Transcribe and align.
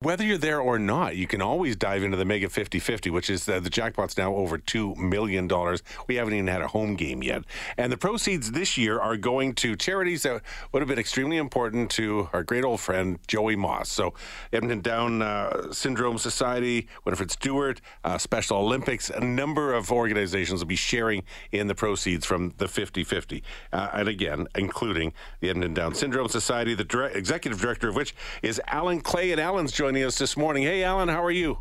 Whether 0.00 0.24
you're 0.24 0.36
there 0.36 0.60
or 0.60 0.78
not, 0.78 1.16
you 1.16 1.26
can 1.26 1.40
always 1.40 1.74
dive 1.74 2.02
into 2.02 2.18
the 2.18 2.26
Mega 2.26 2.50
50 2.50 2.78
50, 2.80 3.08
which 3.08 3.30
is 3.30 3.48
uh, 3.48 3.60
the 3.60 3.70
jackpot's 3.70 4.18
now 4.18 4.34
over 4.34 4.58
$2 4.58 4.94
million. 4.98 5.48
We 6.06 6.16
haven't 6.16 6.34
even 6.34 6.48
had 6.48 6.60
a 6.60 6.68
home 6.68 6.96
game 6.96 7.22
yet. 7.22 7.44
And 7.78 7.90
the 7.90 7.96
proceeds 7.96 8.52
this 8.52 8.76
year 8.76 9.00
are 9.00 9.16
going 9.16 9.54
to 9.54 9.74
charities 9.74 10.24
that 10.24 10.42
would 10.70 10.82
have 10.82 10.88
been 10.88 10.98
extremely 10.98 11.38
important 11.38 11.90
to 11.92 12.28
our 12.34 12.42
great 12.42 12.62
old 12.62 12.80
friend, 12.80 13.18
Joey 13.26 13.56
Moss. 13.56 13.90
So, 13.90 14.12
Edmonton 14.52 14.82
Down 14.82 15.22
uh, 15.22 15.72
Syndrome 15.72 16.18
Society, 16.18 16.88
Winifred 17.06 17.30
Stewart, 17.30 17.80
uh, 18.04 18.18
Special 18.18 18.58
Olympics, 18.58 19.08
a 19.08 19.20
number 19.20 19.72
of 19.72 19.90
organizations 19.90 20.60
will 20.60 20.68
be 20.68 20.76
sharing 20.76 21.22
in 21.52 21.68
the 21.68 21.74
proceeds 21.74 22.26
from 22.26 22.52
the 22.58 22.68
50 22.68 23.02
50. 23.02 23.42
Uh, 23.72 23.88
and 23.94 24.08
again, 24.08 24.46
including 24.56 25.14
the 25.40 25.48
Edmonton 25.48 25.72
Down 25.72 25.94
Syndrome 25.94 26.28
Society, 26.28 26.74
the 26.74 26.84
dire- 26.84 27.08
executive 27.08 27.58
director 27.58 27.88
of 27.88 27.96
which 27.96 28.14
is 28.42 28.60
Alan 28.66 29.00
Clay. 29.00 29.32
And 29.32 29.40
Alan's 29.40 29.72
us 29.94 30.18
this 30.18 30.36
morning. 30.36 30.64
Hey, 30.64 30.82
Alan, 30.82 31.08
how 31.08 31.22
are 31.22 31.30
you? 31.30 31.58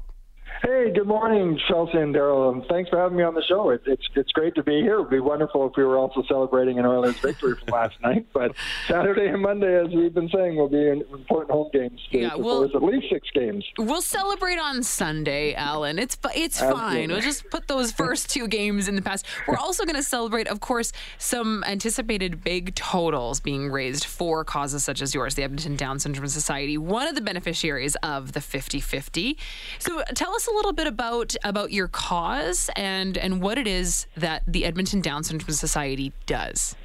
Hey, 0.64 0.92
good 0.94 1.08
morning, 1.08 1.60
Chelsea 1.68 1.98
and 1.98 2.16
Daryl, 2.16 2.54
and 2.54 2.64
thanks 2.70 2.90
for 2.90 2.98
having 2.98 3.18
me 3.18 3.24
on 3.24 3.34
the 3.34 3.44
show. 3.44 3.72
It, 3.72 3.82
it's 3.86 4.08
it's 4.16 4.32
great 4.32 4.56
to 4.56 4.64
be 4.64 4.82
here. 4.82 4.96
It 4.96 5.02
would 5.02 5.10
be 5.10 5.20
wonderful 5.20 5.68
if 5.68 5.74
we 5.76 5.84
were 5.84 5.98
also 5.98 6.24
celebrating 6.30 6.80
an 6.80 6.86
Oilers 6.86 7.20
victory 7.20 7.56
from 7.56 7.74
last 7.74 8.00
night. 8.02 8.26
But 8.34 8.56
Saturday 8.88 9.28
and 9.28 9.42
Monday, 9.42 9.78
as 9.78 9.94
we've 9.94 10.14
been 10.14 10.30
saying, 10.30 10.56
will 10.56 10.70
be 10.70 10.88
important 10.88 11.52
home 11.52 11.70
games. 11.74 12.00
Yeah, 12.10 12.36
we'll, 12.36 12.64
at 12.64 12.82
least 12.82 13.08
six 13.12 13.30
games. 13.32 13.66
We'll 13.78 14.02
celebrate 14.02 14.58
on 14.58 14.82
Sunday, 14.82 15.54
Alan. 15.56 16.00
It's 16.00 16.18
it's 16.34 16.62
Absolutely. 16.62 16.90
fine. 16.90 17.10
We'll 17.10 17.22
just 17.22 17.50
put 17.50 17.68
those 17.68 17.92
first 18.04 18.30
two 18.30 18.48
games 18.48 18.88
in 18.88 18.96
the 18.96 19.02
past. 19.02 19.26
We're 19.48 19.58
also 19.58 19.84
going 19.84 19.98
to 19.98 20.04
celebrate, 20.04 20.48
of 20.48 20.62
course, 20.62 20.94
some 21.18 21.66
anticipated 21.68 22.44
big 22.44 22.76
totals 22.76 23.42
being 23.42 23.70
raised 23.70 24.06
for 24.06 24.46
causes 24.46 24.86
such 24.86 25.02
as 25.02 25.14
yours, 25.14 25.36
the 25.36 25.44
Edmonton 25.44 25.76
Down 25.76 26.00
Syndrome 26.00 26.30
Society, 26.30 26.78
one 26.78 27.08
of 27.08 27.16
the 27.16 27.22
beneficiaries 27.22 27.96
of 27.98 28.32
the 28.32 28.40
50-50. 28.40 29.36
So 29.80 30.02
tell 30.14 30.34
us 30.34 30.45
a 30.48 30.52
little 30.52 30.74
bit 30.74 30.88
about 30.88 31.36
about 31.44 31.72
your 31.72 31.88
cause 31.88 32.70
and 32.76 33.18
and 33.18 33.42
what 33.42 33.58
it 33.58 33.68
is 33.68 34.08
that 34.16 34.44
the 34.48 34.66
Edmonton 34.66 35.02
Down 35.02 35.24
Syndrome 35.24 35.54
Society 35.54 36.14
does? 36.26 36.76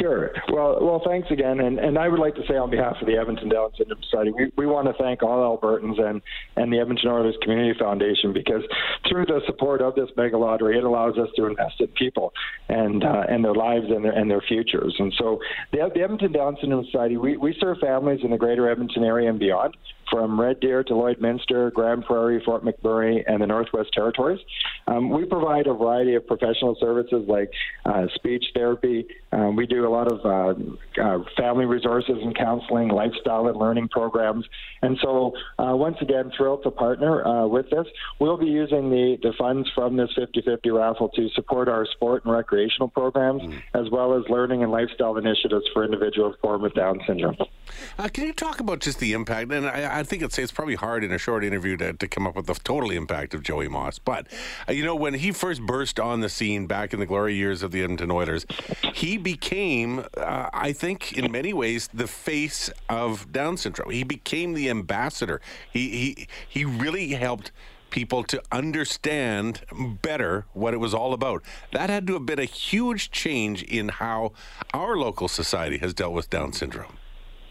Sure. 0.00 0.30
Well, 0.50 0.78
well, 0.80 1.02
thanks 1.04 1.30
again, 1.30 1.60
and, 1.60 1.78
and 1.78 1.98
I 1.98 2.08
would 2.08 2.20
like 2.20 2.34
to 2.36 2.42
say 2.48 2.56
on 2.56 2.70
behalf 2.70 2.96
of 3.00 3.06
the 3.06 3.16
Edmonton 3.16 3.50
Down 3.50 3.70
Syndrome 3.76 4.02
Society, 4.02 4.32
we, 4.32 4.50
we 4.56 4.66
want 4.66 4.86
to 4.86 4.94
thank 5.02 5.22
all 5.22 5.58
Albertans 5.58 6.00
and 6.00 6.22
and 6.56 6.72
the 6.72 6.78
Edmonton 6.78 7.10
Oilers 7.10 7.36
Community 7.42 7.78
Foundation 7.78 8.32
because 8.32 8.62
through 9.08 9.26
the 9.26 9.40
support 9.46 9.82
of 9.82 9.94
this 9.94 10.08
mega 10.16 10.38
lottery, 10.38 10.78
it 10.78 10.84
allows 10.84 11.18
us 11.18 11.28
to 11.36 11.46
invest 11.46 11.80
in 11.80 11.88
people 11.88 12.32
and 12.68 13.04
uh, 13.04 13.24
and 13.28 13.44
their 13.44 13.54
lives 13.54 13.86
and 13.90 14.04
their 14.04 14.12
and 14.12 14.30
their 14.30 14.40
futures. 14.40 14.94
And 14.98 15.12
so, 15.18 15.38
the, 15.72 15.90
the 15.94 16.00
Edmonton 16.00 16.32
Down 16.32 16.56
Syndrome 16.60 16.86
Society, 16.86 17.18
we, 17.18 17.36
we 17.36 17.54
serve 17.60 17.76
families 17.78 18.20
in 18.24 18.30
the 18.30 18.38
Greater 18.38 18.70
Edmonton 18.70 19.04
area 19.04 19.28
and 19.28 19.38
beyond 19.38 19.76
from 20.10 20.40
Red 20.40 20.60
Deer 20.60 20.82
to 20.82 20.92
Lloydminster, 20.92 21.72
Grande 21.72 22.04
Prairie, 22.04 22.42
Fort 22.44 22.64
McMurray, 22.64 23.22
and 23.26 23.40
the 23.40 23.46
Northwest 23.46 23.90
Territories. 23.92 24.40
Um, 24.86 25.10
we 25.10 25.24
provide 25.24 25.66
a 25.66 25.74
variety 25.74 26.14
of 26.14 26.26
professional 26.26 26.76
services 26.80 27.24
like 27.28 27.50
uh, 27.84 28.06
speech 28.14 28.44
therapy. 28.54 29.06
Um, 29.32 29.56
we 29.56 29.66
do 29.66 29.86
a 29.86 29.90
lot 29.90 30.10
of 30.10 30.24
uh, 30.24 31.00
uh, 31.02 31.18
family 31.36 31.66
resources 31.66 32.16
and 32.22 32.36
counseling, 32.36 32.88
lifestyle 32.88 33.46
and 33.46 33.56
learning 33.56 33.88
programs. 33.88 34.44
And 34.82 34.98
so, 35.02 35.32
uh, 35.58 35.76
once 35.76 35.96
again, 36.00 36.32
thrilled 36.36 36.62
to 36.64 36.70
partner 36.70 37.24
uh, 37.26 37.46
with 37.46 37.70
this. 37.70 37.86
We'll 38.18 38.36
be 38.36 38.46
using 38.46 38.90
the, 38.90 39.18
the 39.22 39.32
funds 39.38 39.68
from 39.74 39.96
this 39.96 40.10
50 40.16 40.42
50 40.42 40.70
raffle 40.70 41.08
to 41.10 41.28
support 41.30 41.68
our 41.68 41.86
sport 41.86 42.24
and 42.24 42.32
recreational 42.32 42.88
programs, 42.88 43.42
mm. 43.42 43.62
as 43.74 43.90
well 43.90 44.18
as 44.18 44.24
learning 44.28 44.62
and 44.62 44.72
lifestyle 44.72 45.16
initiatives 45.16 45.64
for 45.72 45.84
individuals 45.84 46.36
born 46.42 46.62
with 46.62 46.74
Down 46.74 47.00
syndrome. 47.06 47.36
Uh, 47.98 48.08
can 48.08 48.24
you 48.24 48.32
talk 48.32 48.60
about 48.60 48.80
just 48.80 48.98
the 48.98 49.12
impact? 49.12 49.52
And 49.52 49.66
I, 49.66 50.00
I 50.00 50.02
think 50.02 50.22
it's, 50.22 50.38
it's 50.38 50.52
probably 50.52 50.74
hard 50.74 51.04
in 51.04 51.12
a 51.12 51.18
short 51.18 51.44
interview 51.44 51.76
to, 51.78 51.92
to 51.92 52.08
come 52.08 52.26
up 52.26 52.36
with 52.36 52.46
the 52.46 52.54
total 52.54 52.90
impact 52.90 53.34
of 53.34 53.42
Joey 53.42 53.68
Moss. 53.68 53.98
But, 53.98 54.26
uh, 54.68 54.72
you 54.80 54.86
know, 54.86 54.94
when 54.94 55.12
he 55.12 55.30
first 55.30 55.60
burst 55.60 56.00
on 56.00 56.20
the 56.20 56.30
scene 56.30 56.66
back 56.66 56.94
in 56.94 57.00
the 57.00 57.04
glory 57.04 57.34
years 57.34 57.62
of 57.62 57.70
the 57.70 57.82
Edmonton 57.82 58.10
Oilers, 58.10 58.46
he 58.94 59.18
became, 59.18 60.06
uh, 60.16 60.48
I 60.54 60.72
think, 60.72 61.12
in 61.12 61.30
many 61.30 61.52
ways, 61.52 61.90
the 61.92 62.06
face 62.06 62.70
of 62.88 63.30
Down 63.30 63.58
syndrome. 63.58 63.90
He 63.90 64.04
became 64.04 64.54
the 64.54 64.70
ambassador. 64.70 65.42
He, 65.70 65.90
he, 65.90 66.28
he 66.48 66.64
really 66.64 67.08
helped 67.08 67.52
people 67.90 68.24
to 68.24 68.42
understand 68.50 69.60
better 70.00 70.46
what 70.54 70.72
it 70.72 70.78
was 70.78 70.94
all 70.94 71.12
about. 71.12 71.42
That 71.74 71.90
had 71.90 72.06
to 72.06 72.14
have 72.14 72.24
been 72.24 72.38
a 72.38 72.46
huge 72.46 73.10
change 73.10 73.62
in 73.62 73.90
how 73.90 74.32
our 74.72 74.96
local 74.96 75.28
society 75.28 75.76
has 75.76 75.92
dealt 75.92 76.14
with 76.14 76.30
Down 76.30 76.54
syndrome. 76.54 76.96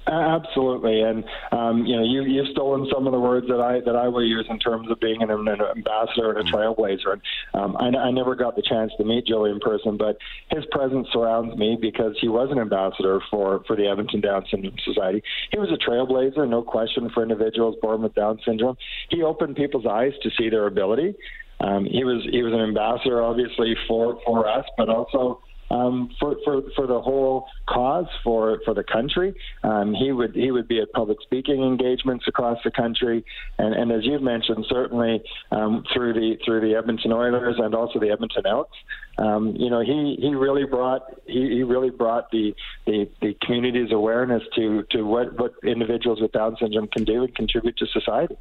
Absolutely, 0.09 1.01
and 1.01 1.23
um, 1.51 1.85
you 1.85 1.95
know 1.95 2.03
you, 2.03 2.23
you've 2.23 2.47
stolen 2.51 2.87
some 2.91 3.05
of 3.05 3.13
the 3.13 3.19
words 3.19 3.47
that 3.47 3.61
I 3.61 3.79
that 3.81 3.95
I 3.95 4.07
will 4.07 4.25
use 4.25 4.45
in 4.49 4.57
terms 4.57 4.89
of 4.89 4.99
being 4.99 5.21
an, 5.21 5.29
an 5.29 5.47
ambassador 5.47 6.31
and 6.31 6.47
a 6.47 6.51
trailblazer. 6.51 7.13
And 7.13 7.21
um, 7.53 7.77
I, 7.77 7.95
I 7.95 8.11
never 8.11 8.35
got 8.35 8.55
the 8.55 8.63
chance 8.63 8.91
to 8.97 9.03
meet 9.03 9.27
Joey 9.27 9.51
in 9.51 9.59
person, 9.59 9.97
but 9.97 10.17
his 10.49 10.65
presence 10.71 11.07
surrounds 11.13 11.55
me 11.57 11.77
because 11.79 12.15
he 12.19 12.27
was 12.27 12.49
an 12.51 12.57
ambassador 12.57 13.19
for 13.29 13.63
for 13.67 13.75
the 13.75 13.87
Edmonton 13.87 14.21
Down 14.21 14.45
Syndrome 14.49 14.77
Society. 14.83 15.21
He 15.51 15.59
was 15.59 15.69
a 15.69 15.77
trailblazer, 15.77 16.49
no 16.49 16.63
question, 16.63 17.11
for 17.13 17.21
individuals 17.21 17.75
born 17.79 18.01
with 18.01 18.15
Down 18.15 18.39
syndrome. 18.43 18.77
He 19.09 19.21
opened 19.21 19.57
people's 19.57 19.85
eyes 19.85 20.13
to 20.23 20.31
see 20.37 20.49
their 20.49 20.65
ability. 20.65 21.13
Um, 21.59 21.85
he 21.85 22.03
was 22.03 22.25
he 22.31 22.41
was 22.41 22.53
an 22.53 22.61
ambassador, 22.61 23.21
obviously, 23.21 23.75
for 23.87 24.19
for 24.25 24.47
us, 24.47 24.65
but 24.77 24.89
also 24.89 25.41
um, 25.71 26.09
for, 26.19 26.35
for 26.43 26.61
for 26.75 26.87
the 26.87 27.01
whole 27.01 27.47
cause 27.67 28.07
for 28.23 28.59
for 28.65 28.73
the 28.73 28.83
country. 28.83 29.33
Um, 29.63 29.93
he 29.93 30.11
would 30.11 30.35
he 30.35 30.51
would 30.51 30.67
be 30.67 30.79
at 30.79 30.91
public 30.91 31.21
speaking 31.21 31.63
engagements 31.63 32.25
across 32.27 32.57
the 32.63 32.71
country, 32.71 33.25
and, 33.57 33.73
and 33.73 33.91
as 33.91 34.05
you've 34.05 34.21
mentioned, 34.21 34.65
certainly 34.69 35.23
um, 35.51 35.83
through 35.93 36.13
the 36.13 36.37
through 36.45 36.61
the 36.61 36.75
Edmonton 36.75 37.11
Oilers 37.11 37.55
and 37.57 37.75
also 37.75 37.99
the 37.99 38.09
Edmonton 38.09 38.45
Elks. 38.45 38.77
Um, 39.17 39.55
you 39.57 39.69
know, 39.69 39.81
he, 39.81 40.17
he 40.19 40.33
really 40.33 40.65
brought 40.65 41.03
he, 41.25 41.49
he 41.49 41.63
really 41.63 41.89
brought 41.89 42.31
the, 42.31 42.55
the 42.85 43.09
the 43.21 43.35
community's 43.41 43.91
awareness 43.91 44.43
to 44.55 44.83
to 44.91 45.03
what 45.03 45.37
what 45.37 45.53
individuals 45.63 46.21
with 46.21 46.31
Down 46.31 46.55
syndrome 46.59 46.87
can 46.87 47.03
do 47.03 47.23
and 47.23 47.35
contribute 47.35 47.77
to 47.77 47.87
society. 47.87 48.37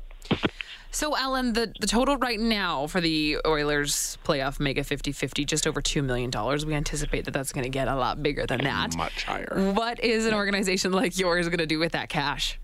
So, 0.90 1.14
Alan, 1.16 1.52
the, 1.52 1.72
the 1.80 1.86
total 1.86 2.16
right 2.16 2.40
now 2.40 2.86
for 2.86 3.00
the 3.00 3.38
Oilers 3.46 4.16
playoff 4.24 4.58
mega 4.58 4.82
50 4.82 5.12
50, 5.12 5.44
just 5.44 5.66
over 5.66 5.82
$2 5.82 6.02
million. 6.02 6.30
We 6.66 6.74
anticipate 6.74 7.26
that 7.26 7.32
that's 7.32 7.52
going 7.52 7.64
to 7.64 7.70
get 7.70 7.88
a 7.88 7.94
lot 7.94 8.22
bigger 8.22 8.46
than 8.46 8.64
that. 8.64 8.96
Much 8.96 9.24
higher. 9.24 9.72
What 9.74 10.02
is 10.02 10.24
an 10.24 10.34
organization 10.34 10.92
like 10.92 11.18
yours 11.18 11.46
going 11.48 11.58
to 11.58 11.66
do 11.66 11.78
with 11.78 11.92
that 11.92 12.08
cash? 12.08 12.58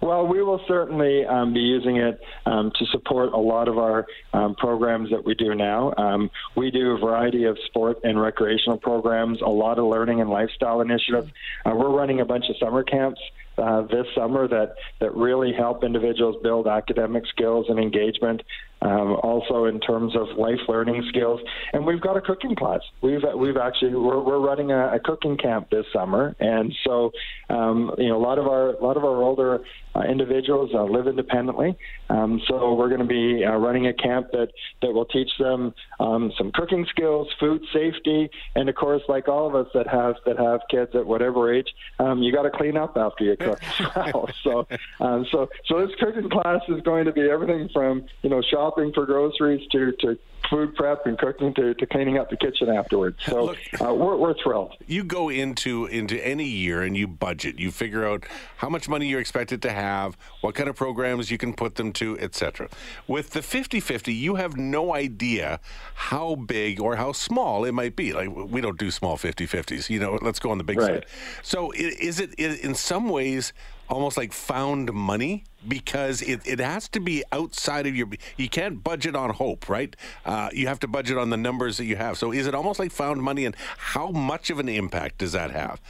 Well, 0.00 0.26
we 0.26 0.42
will 0.42 0.60
certainly 0.66 1.24
um, 1.24 1.52
be 1.52 1.60
using 1.60 1.96
it 1.96 2.20
um, 2.46 2.72
to 2.78 2.86
support 2.86 3.32
a 3.32 3.38
lot 3.38 3.68
of 3.68 3.78
our 3.78 4.06
um, 4.32 4.54
programs 4.54 5.10
that 5.10 5.24
we 5.24 5.34
do 5.34 5.54
now. 5.54 5.92
Um, 5.96 6.30
we 6.56 6.70
do 6.70 6.92
a 6.92 6.98
variety 6.98 7.44
of 7.44 7.58
sport 7.66 8.00
and 8.04 8.20
recreational 8.20 8.78
programs, 8.78 9.40
a 9.40 9.48
lot 9.48 9.78
of 9.78 9.86
learning 9.86 10.20
and 10.20 10.30
lifestyle 10.30 10.80
initiatives. 10.80 11.30
Uh, 11.64 11.74
we're 11.74 11.90
running 11.90 12.20
a 12.20 12.24
bunch 12.24 12.46
of 12.48 12.56
summer 12.58 12.82
camps 12.82 13.20
uh, 13.58 13.82
this 13.82 14.06
summer 14.14 14.48
that, 14.48 14.74
that 15.00 15.14
really 15.14 15.52
help 15.52 15.84
individuals 15.84 16.36
build 16.42 16.66
academic 16.66 17.24
skills 17.26 17.66
and 17.68 17.78
engagement 17.78 18.42
um, 18.84 19.16
also 19.22 19.64
in 19.64 19.80
terms 19.80 20.14
of 20.14 20.28
life 20.36 20.60
learning 20.68 21.04
skills. 21.08 21.40
And 21.72 21.84
we've 21.86 22.00
got 22.00 22.16
a 22.16 22.20
cooking 22.20 22.54
class. 22.54 22.80
We've 23.00 23.22
we've 23.34 23.56
actually 23.56 23.94
we're, 23.94 24.20
we're 24.20 24.38
running 24.38 24.70
a, 24.70 24.94
a 24.94 25.00
cooking 25.00 25.36
camp 25.36 25.70
this 25.70 25.86
summer, 25.92 26.36
and 26.38 26.72
so 26.84 27.10
um, 27.48 27.94
you 27.98 28.08
know 28.08 28.16
a 28.16 28.24
lot 28.24 28.38
of 28.38 28.46
our 28.46 28.74
a 28.74 28.84
lot 28.84 28.96
of 28.96 29.04
our 29.04 29.22
older 29.22 29.64
uh, 29.96 30.02
individuals 30.02 30.70
uh, 30.74 30.84
live 30.84 31.06
independently. 31.06 31.76
Um, 32.10 32.40
so 32.46 32.74
we're 32.74 32.88
going 32.88 33.00
to 33.00 33.06
be 33.06 33.44
uh, 33.44 33.56
running 33.56 33.86
a 33.86 33.94
camp 33.94 34.28
that 34.32 34.48
that 34.82 34.92
will 34.92 35.06
teach 35.06 35.30
them 35.38 35.74
um, 35.98 36.32
some 36.36 36.52
cooking 36.52 36.86
skills, 36.90 37.28
food 37.40 37.62
safety, 37.72 38.30
and 38.54 38.68
of 38.68 38.74
course, 38.74 39.02
like 39.08 39.28
all 39.28 39.46
of 39.46 39.54
us 39.54 39.72
that 39.72 39.86
have 39.86 40.16
that 40.26 40.38
have 40.38 40.60
kids 40.70 40.94
at 40.94 41.06
whatever 41.06 41.52
age, 41.52 41.68
um, 41.98 42.22
you 42.22 42.32
got 42.32 42.42
to 42.42 42.50
clean 42.50 42.76
up 42.76 42.96
after 42.96 43.24
you 43.24 43.36
cook 43.36 43.60
so 44.42 44.66
um, 45.00 45.26
so 45.30 45.48
so 45.66 45.86
this 45.86 45.94
cooking 45.98 46.28
class 46.28 46.60
is 46.68 46.82
going 46.82 47.06
to 47.06 47.12
be 47.12 47.22
everything 47.22 47.68
from 47.72 48.04
you 48.22 48.28
know 48.28 48.42
shop 48.42 48.73
shopping 48.74 48.92
for 48.92 49.06
groceries 49.06 49.66
to, 49.72 49.92
to 50.00 50.18
food 50.50 50.74
prep 50.74 51.06
and 51.06 51.18
cooking 51.18 51.54
to, 51.54 51.74
to 51.74 51.86
cleaning 51.86 52.18
up 52.18 52.28
the 52.28 52.36
kitchen 52.36 52.68
afterwards. 52.68 53.16
So 53.24 53.44
Look, 53.46 53.58
uh, 53.80 53.94
we're, 53.94 54.16
we're 54.16 54.34
thrilled. 54.34 54.74
You 54.86 55.04
go 55.04 55.30
into 55.30 55.86
into 55.86 56.24
any 56.24 56.44
year 56.44 56.82
and 56.82 56.96
you 56.96 57.08
budget. 57.08 57.58
You 57.58 57.70
figure 57.70 58.06
out 58.06 58.24
how 58.58 58.68
much 58.68 58.88
money 58.88 59.08
you're 59.08 59.20
expected 59.20 59.62
to 59.62 59.70
have, 59.70 60.16
what 60.42 60.54
kind 60.54 60.68
of 60.68 60.76
programs 60.76 61.30
you 61.30 61.38
can 61.38 61.54
put 61.54 61.76
them 61.76 61.92
to, 61.94 62.18
etc. 62.18 62.68
With 63.06 63.30
the 63.30 63.40
50-50, 63.40 64.14
you 64.14 64.34
have 64.34 64.56
no 64.56 64.94
idea 64.94 65.60
how 65.94 66.34
big 66.34 66.80
or 66.80 66.96
how 66.96 67.12
small 67.12 67.64
it 67.64 67.72
might 67.72 67.96
be. 67.96 68.12
Like 68.12 68.28
we 68.34 68.60
don't 68.60 68.78
do 68.78 68.90
small 68.90 69.16
50-50s. 69.16 69.88
You 69.88 70.00
know, 70.00 70.18
let's 70.20 70.38
go 70.38 70.50
on 70.50 70.58
the 70.58 70.64
big 70.64 70.78
right. 70.78 70.86
side. 70.86 71.06
So 71.42 71.72
is 71.72 72.20
it 72.20 72.34
in 72.34 72.74
some 72.74 73.08
ways 73.08 73.52
almost 73.88 74.16
like 74.16 74.32
found 74.32 74.92
money 74.92 75.44
because 75.66 76.22
it, 76.22 76.40
it 76.46 76.58
has 76.58 76.88
to 76.88 77.00
be 77.00 77.22
outside 77.32 77.86
of 77.86 77.96
your 77.96 78.08
you 78.36 78.48
can't 78.48 78.82
budget 78.84 79.16
on 79.16 79.30
hope 79.30 79.68
right? 79.68 79.96
Uh, 80.24 80.48
you 80.52 80.66
have 80.66 80.80
to 80.80 80.88
budget 80.88 81.18
on 81.18 81.30
the 81.30 81.36
numbers 81.36 81.76
that 81.78 81.84
you 81.84 81.96
have. 81.96 82.18
So 82.18 82.32
is 82.32 82.46
it 82.46 82.54
almost 82.54 82.78
like 82.78 82.92
found 82.92 83.22
money 83.22 83.44
and 83.44 83.56
how 83.76 84.10
much 84.10 84.50
of 84.50 84.58
an 84.58 84.68
impact 84.68 85.18
does 85.18 85.32
that 85.32 85.50
have? 85.50 85.80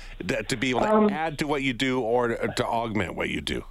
To 0.49 0.57
be 0.57 0.71
able 0.71 0.81
to 0.81 0.93
um, 0.93 1.11
add 1.11 1.39
to 1.39 1.47
what 1.47 1.63
you 1.63 1.73
do 1.73 2.01
or 2.01 2.29
to 2.29 2.67
augment 2.67 3.15
what 3.15 3.31
you 3.31 3.41
do 3.41 3.65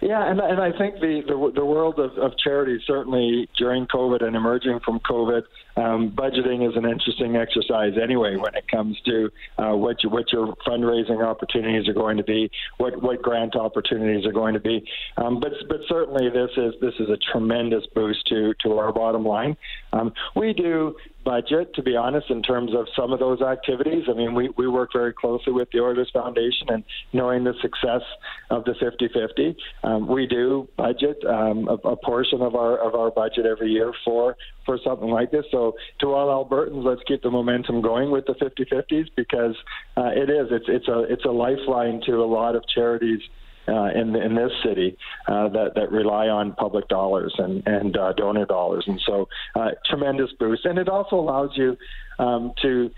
Yeah, 0.00 0.30
and, 0.30 0.40
and 0.40 0.60
I 0.60 0.70
think 0.76 0.94
the, 0.94 1.22
the, 1.26 1.52
the 1.54 1.64
world 1.64 1.98
of, 1.98 2.16
of 2.16 2.32
charity, 2.38 2.82
certainly 2.86 3.48
during 3.58 3.86
COVID 3.86 4.24
and 4.24 4.34
emerging 4.34 4.80
from 4.82 4.98
COVID, 5.00 5.42
um, 5.76 6.10
budgeting 6.10 6.68
is 6.68 6.74
an 6.76 6.84
interesting 6.84 7.36
exercise 7.36 7.92
anyway 8.02 8.36
when 8.36 8.54
it 8.54 8.66
comes 8.68 8.98
to 9.04 9.30
uh, 9.58 9.76
what, 9.76 10.02
you, 10.02 10.08
what 10.08 10.32
your 10.32 10.54
fundraising 10.66 11.24
opportunities 11.24 11.86
are 11.86 11.94
going 11.94 12.16
to 12.16 12.24
be, 12.24 12.50
what, 12.78 13.00
what 13.02 13.20
grant 13.20 13.56
opportunities 13.56 14.26
are 14.26 14.32
going 14.32 14.54
to 14.54 14.60
be. 14.60 14.82
Um, 15.18 15.38
but, 15.38 15.52
but 15.68 15.80
certainly 15.86 16.30
this 16.30 16.50
is, 16.56 16.74
this 16.80 16.94
is 16.98 17.08
a 17.10 17.18
tremendous 17.30 17.84
boost 17.94 18.26
to, 18.28 18.54
to 18.62 18.78
our 18.78 18.92
bottom 18.92 19.24
line. 19.24 19.56
Um, 19.92 20.12
we 20.34 20.54
do 20.54 20.96
budget, 21.24 21.74
to 21.74 21.82
be 21.82 21.96
honest, 21.96 22.30
in 22.30 22.42
terms 22.42 22.72
of 22.74 22.86
some 22.96 23.12
of 23.12 23.20
those 23.20 23.42
activities. 23.42 24.04
I 24.08 24.14
mean, 24.14 24.34
we, 24.34 24.48
we 24.56 24.66
work 24.68 24.90
very 24.92 25.12
closely 25.12 25.52
with 25.52 25.68
the 25.70 25.80
Oilers 25.80 26.10
Foundation 26.12 26.68
and 26.68 26.84
knowing 27.12 27.44
the 27.44 27.54
success 27.60 28.02
of 28.50 28.64
the 28.64 28.74
50 28.80 29.08
50, 29.08 29.56
um, 29.90 30.06
we 30.06 30.26
do 30.26 30.68
budget 30.76 31.22
um, 31.28 31.68
a, 31.68 31.74
a, 31.88 31.96
portion 31.96 32.42
of 32.42 32.54
our 32.54 32.78
of 32.78 32.94
our 32.94 33.10
budget 33.10 33.46
every 33.46 33.70
year 33.70 33.92
for 34.04 34.36
for 34.64 34.78
something 34.84 35.08
like 35.08 35.30
this. 35.30 35.44
So, 35.50 35.74
to 36.00 36.12
all 36.12 36.44
Albertans, 36.44 36.84
let's 36.84 37.02
keep 37.06 37.22
the 37.22 37.30
momentum 37.30 37.80
going 37.80 38.10
with 38.10 38.26
the 38.26 38.34
50 38.34 38.64
50s 38.64 39.06
because 39.16 39.56
uh, 39.96 40.10
it 40.14 40.30
is 40.30 40.48
it's 40.50 40.66
it's 40.68 40.88
a 40.88 41.00
it's 41.12 41.24
a 41.24 41.30
lifeline 41.30 42.00
to 42.06 42.22
a 42.22 42.26
lot 42.26 42.54
of 42.54 42.64
charities 42.74 43.20
uh, 43.68 43.90
in 43.94 44.14
in 44.16 44.34
this 44.34 44.52
city 44.64 44.96
uh, 45.28 45.48
that 45.48 45.74
that 45.74 45.90
rely 45.90 46.28
on 46.28 46.52
public 46.52 46.88
dollars 46.88 47.34
and 47.38 47.62
and 47.66 47.96
uh, 47.96 48.12
donor 48.12 48.46
dollars, 48.46 48.84
and 48.86 49.00
so 49.06 49.28
uh, 49.54 49.70
tremendous 49.88 50.30
boost. 50.38 50.64
And 50.64 50.78
it 50.78 50.88
also 50.88 51.16
allows 51.16 51.50
you 51.54 51.76
um, 52.18 52.52
to 52.62 52.90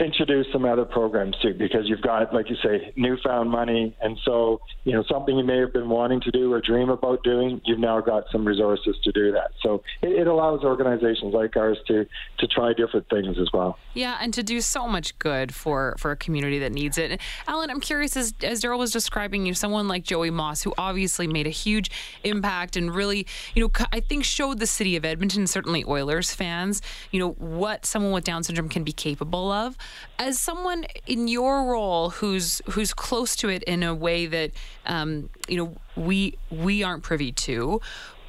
introduce 0.00 0.46
some 0.52 0.64
other 0.64 0.84
programs 0.84 1.36
too, 1.42 1.54
because 1.54 1.88
you've 1.88 2.02
got, 2.02 2.32
like 2.32 2.48
you 2.50 2.56
say, 2.62 2.92
newfound 2.96 3.50
money, 3.50 3.96
and 4.00 4.18
so 4.24 4.60
you 4.84 4.92
know 4.92 5.04
something 5.10 5.36
you 5.36 5.44
may 5.44 5.58
have 5.58 5.72
been 5.72 5.88
wanting 5.88 6.20
to 6.22 6.30
do 6.30 6.52
or 6.52 6.60
dream 6.60 6.88
about 6.88 7.22
doing, 7.24 7.60
you've 7.64 7.78
now 7.78 8.00
got 8.00 8.24
some 8.30 8.46
resources 8.46 8.96
to 9.04 9.12
do 9.12 9.32
that. 9.32 9.50
So 9.62 9.82
it, 10.02 10.10
it 10.20 10.26
allows 10.26 10.62
organizations 10.62 11.34
like 11.34 11.56
ours 11.56 11.78
to 11.88 12.06
to 12.38 12.46
try 12.46 12.72
different 12.72 13.08
things 13.08 13.38
as 13.38 13.48
well. 13.52 13.78
Yeah, 13.94 14.18
and 14.20 14.32
to 14.34 14.42
do 14.42 14.60
so 14.60 14.86
much 14.86 15.18
good 15.18 15.54
for 15.54 15.96
for 15.98 16.10
a 16.10 16.16
community 16.16 16.58
that 16.60 16.72
needs 16.72 16.98
it. 16.98 17.20
Alan, 17.46 17.70
I'm 17.70 17.80
curious 17.80 18.16
as 18.16 18.34
as 18.42 18.62
Daryl 18.62 18.78
was 18.78 18.92
describing 18.92 19.46
you, 19.46 19.54
someone 19.54 19.88
like 19.88 20.04
Joey 20.04 20.30
Moss, 20.30 20.62
who 20.62 20.74
obviously 20.78 21.26
made 21.26 21.46
a 21.46 21.50
huge 21.50 21.90
impact 22.24 22.76
and 22.76 22.94
really, 22.94 23.26
you 23.54 23.62
know, 23.62 23.86
I 23.92 24.00
think 24.00 24.24
showed 24.24 24.58
the 24.58 24.66
city 24.66 24.96
of 24.96 25.04
Edmonton, 25.04 25.46
certainly 25.46 25.84
Oilers 25.84 26.32
fans, 26.32 26.82
you 27.10 27.18
know, 27.18 27.32
what 27.32 27.84
someone 27.84 28.12
with 28.12 28.24
Down 28.24 28.42
syndrome 28.42 28.68
can 28.68 28.84
be 28.84 28.92
capable 28.92 29.50
of 29.50 29.76
as 30.18 30.38
someone 30.38 30.84
in 31.06 31.28
your 31.28 31.64
role 31.64 32.10
who's 32.10 32.60
who's 32.70 32.92
close 32.92 33.36
to 33.36 33.48
it 33.48 33.62
in 33.64 33.82
a 33.82 33.94
way 33.94 34.26
that 34.26 34.50
um, 34.86 35.30
you 35.48 35.56
know 35.56 35.76
we 35.96 36.36
we 36.50 36.82
aren't 36.82 37.02
privy 37.02 37.32
to 37.32 37.80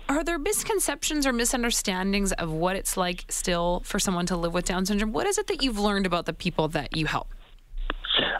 are 0.09 0.23
there 0.23 0.39
misconceptions 0.39 1.27
or 1.27 1.31
misunderstandings 1.31 2.31
of 2.31 2.51
what 2.51 2.75
it's 2.75 2.97
like 2.97 3.25
still 3.29 3.83
for 3.85 4.00
someone 4.00 4.25
to 4.25 4.35
live 4.35 4.56
with 4.56 4.65
down 4.65 4.83
syndrome? 4.83 5.13
What 5.13 5.27
is 5.27 5.38
it 5.38 5.45
that 5.47 5.61
you've 5.61 5.77
learned 5.77 6.07
about 6.07 6.25
the 6.25 6.33
people 6.33 6.67
that 6.69 6.97
you 6.97 7.06
help 7.06 7.27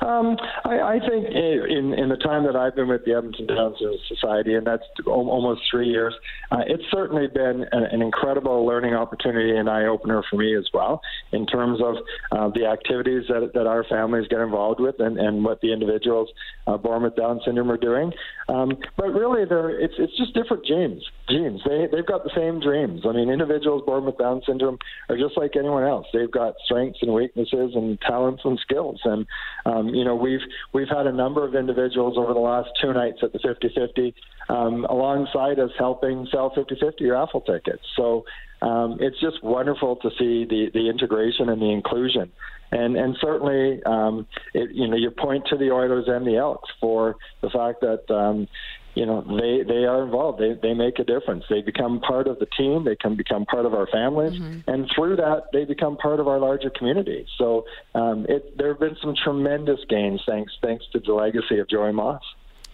um, 0.02 0.38
I, 0.66 0.80
I 0.80 1.00
think 1.00 1.28
in 1.28 1.94
in 1.98 2.10
the 2.10 2.18
time 2.18 2.46
that 2.46 2.56
I've 2.56 2.76
been 2.76 2.88
with 2.88 3.06
the 3.06 3.14
Edmonton 3.14 3.48
Down 3.48 3.76
Society, 4.08 4.56
and 4.56 4.66
that's 4.66 4.84
almost 5.06 5.62
three 5.70 5.88
years, 5.88 6.14
uh, 6.52 6.62
it's 6.68 6.84
certainly 6.92 7.28
been 7.28 7.66
an, 7.72 7.84
an, 7.92 8.02
incredible 8.02 8.66
learning 8.66 8.94
opportunity 8.94 9.56
and 9.56 9.70
eye 9.70 9.86
opener 9.86 10.24
for 10.30 10.38
me 10.38 10.56
as 10.56 10.66
well, 10.74 11.02
in 11.32 11.46
terms 11.46 11.80
of 11.82 11.96
uh, 12.32 12.50
the 12.54 12.66
activities 12.66 13.24
that, 13.28 13.52
that 13.54 13.68
our 13.68 13.84
families 13.86 14.28
get 14.30 14.40
involved 14.40 14.80
with 14.80 14.96
and, 15.00 15.20
and 15.20 15.44
what 15.44 15.60
the 15.62 15.72
individuals 15.72 16.30
uh, 16.70 16.78
born 16.78 17.04
with 17.04 17.16
Down 17.16 17.42
syndrome 17.44 17.72
are 17.72 17.78
doing. 17.78 18.12
Um, 18.48 18.78
but 18.98 19.08
really, 19.08 19.46
they're, 19.46 19.70
it's 19.80 19.96
it's 19.98 20.16
just 20.18 20.34
different 20.34 20.66
genes. 20.66 21.04
Genes. 21.30 21.62
They 21.66 21.88
they've 21.92 22.06
got 22.06 22.24
the 22.24 22.32
same 22.36 22.60
dreams. 22.60 23.02
I 23.08 23.12
mean, 23.14 23.30
individuals 23.30 23.84
born 23.86 24.06
with 24.06 24.18
Down 24.18 24.42
syndrome 24.46 24.78
are 25.10 25.18
just 25.18 25.38
like 25.38 25.56
anyone 25.56 25.84
else. 25.84 26.08
They've 26.14 26.32
got 26.32 26.56
strengths 26.66 27.00
and 27.02 27.14
weaknesses 27.14 27.72
and 27.76 28.00
talents 28.02 28.42
and 28.46 28.60
skills 28.60 29.00
and 29.04 29.26
um, 29.66 29.90
you 29.90 30.04
know, 30.04 30.16
we've 30.16 30.40
we've 30.74 30.88
had 30.88 31.08
a 31.08 31.12
number 31.12 31.46
of 31.46 31.56
individuals 31.56 32.18
over 32.18 32.34
the 32.34 32.40
last 32.40 32.70
two 32.82 32.94
nights 32.94 33.20
at 33.24 33.34
the 33.34 33.40
50-50 33.40 34.14
um, 34.50 34.86
alongside 34.86 35.60
us 35.60 35.72
helping 35.78 36.28
sell 36.32 36.52
50-50 36.52 37.12
raffle 37.12 37.42
tickets. 37.42 37.84
So 37.96 38.26
um, 38.62 38.98
it's 39.00 39.20
just 39.20 39.44
wonderful 39.44 39.96
to 39.98 40.10
see 40.18 40.46
the 40.46 40.70
the 40.74 40.90
integration 40.90 41.50
and 41.50 41.62
the 41.62 41.72
inclusion. 41.72 42.32
And 42.72 42.96
and 42.96 43.18
certainly, 43.20 43.82
um, 43.84 44.28
it, 44.54 44.72
you 44.72 44.88
know, 44.88 44.96
you 44.96 45.12
point 45.12 45.46
to 45.50 45.58
the 45.58 45.72
Oilers 45.72 46.06
and 46.08 46.26
the 46.26 46.38
Elks 46.38 46.70
for 46.80 47.16
the 47.42 47.50
fact 47.50 47.82
that 47.82 48.14
um, 48.14 48.48
you 48.94 49.06
know 49.06 49.22
they 49.22 49.64
they 49.64 49.86
are 49.86 50.04
involved. 50.04 50.40
They 50.40 50.54
they 50.62 50.74
make 50.74 51.00
a 51.00 51.04
difference. 51.04 51.46
They 51.50 51.62
become 51.62 52.00
part 52.02 52.28
of 52.28 52.38
the 52.38 52.46
team. 52.58 52.84
They 52.84 52.96
can 52.96 53.16
become 53.16 53.46
part 53.46 53.66
of 53.66 53.74
our 53.74 53.88
families. 53.88 54.40
Mm-hmm. 54.40 54.70
and 54.70 54.90
through 54.96 55.16
that 55.16 55.46
they 55.52 55.66
become 55.66 55.98
part 55.98 56.20
of 56.20 56.28
our 56.28 56.38
larger 56.38 56.70
community. 56.70 57.26
So 57.38 57.66
um, 57.96 58.26
it 58.30 58.58
there 58.58 58.70
have 58.70 58.80
been 58.80 58.98
some 59.02 59.16
tremendous 59.16 59.80
gains 59.90 60.22
thanks 60.28 60.54
thanks 60.62 60.86
to 60.94 61.00
the 61.00 61.14
legacy 61.14 61.60
of 61.60 61.70
Joey 61.70 61.94
Moss 61.94 62.22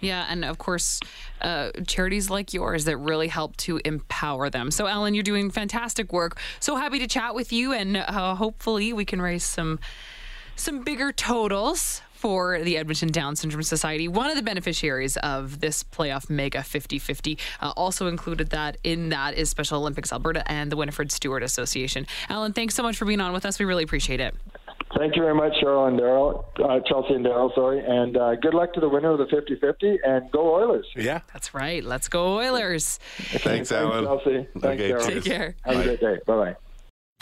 yeah, 0.05 0.25
and 0.29 0.45
of 0.45 0.57
course, 0.57 0.99
uh, 1.41 1.71
charities 1.87 2.29
like 2.29 2.53
yours 2.53 2.85
that 2.85 2.97
really 2.97 3.27
help 3.27 3.57
to 3.57 3.79
empower 3.83 4.49
them. 4.49 4.71
So, 4.71 4.85
Ellen, 4.85 5.13
you're 5.13 5.23
doing 5.23 5.51
fantastic 5.51 6.13
work. 6.13 6.39
So 6.59 6.75
happy 6.75 6.99
to 6.99 7.07
chat 7.07 7.35
with 7.35 7.51
you, 7.51 7.73
and 7.73 7.97
uh, 7.97 8.35
hopefully, 8.35 8.93
we 8.93 9.05
can 9.05 9.21
raise 9.21 9.43
some 9.43 9.79
some 10.55 10.83
bigger 10.83 11.11
totals 11.11 12.01
for 12.13 12.59
the 12.59 12.77
Edmonton 12.77 13.09
Down 13.09 13.35
Syndrome 13.35 13.61
Society. 13.61 14.07
One 14.07 14.29
of 14.29 14.35
the 14.35 14.41
beneficiaries 14.41 15.17
of 15.17 15.59
this 15.59 15.83
playoff 15.83 16.29
mega 16.29 16.63
50 16.63 16.97
50 16.97 17.37
uh, 17.61 17.73
also 17.75 18.07
included 18.07 18.49
that 18.51 18.77
in 18.83 19.09
that 19.09 19.35
is 19.35 19.49
Special 19.49 19.79
Olympics 19.79 20.11
Alberta 20.11 20.49
and 20.49 20.71
the 20.71 20.77
Winifred 20.77 21.11
Stewart 21.11 21.43
Association. 21.43 22.07
Alan, 22.29 22.53
thanks 22.53 22.73
so 22.73 22.83
much 22.83 22.97
for 22.97 23.05
being 23.05 23.21
on 23.21 23.33
with 23.33 23.45
us. 23.45 23.59
We 23.59 23.65
really 23.65 23.83
appreciate 23.83 24.21
it. 24.21 24.33
Thank 24.97 25.15
you 25.15 25.21
very 25.21 25.35
much, 25.35 25.53
Cheryl 25.61 25.87
and 25.87 25.99
Daryl, 25.99 26.45
uh, 26.63 26.79
Chelsea 26.87 27.15
and 27.15 27.25
Daryl, 27.25 27.53
sorry. 27.53 27.83
And 27.85 28.15
uh, 28.15 28.35
good 28.35 28.53
luck 28.53 28.73
to 28.73 28.79
the 28.79 28.87
winner 28.87 29.11
of 29.11 29.17
the 29.17 29.27
50 29.27 29.57
50 29.57 29.99
and 30.05 30.31
go 30.31 30.55
Oilers. 30.55 30.85
Yeah. 30.95 31.19
That's 31.33 31.53
right. 31.53 31.83
Let's 31.83 32.07
go 32.07 32.37
Oilers. 32.37 32.99
Thanks, 33.17 33.71
Alan. 33.71 34.05
Chelsea. 34.05 34.47
Thanks, 34.57 34.65
okay, 34.65 34.91
Daryl. 34.91 35.07
Take 35.07 35.23
care. 35.25 35.55
Have 35.63 35.75
Bye. 35.75 35.81
a 35.81 35.83
great 35.83 35.99
day. 35.99 36.17
Bye 36.25 36.35
bye. 36.35 36.55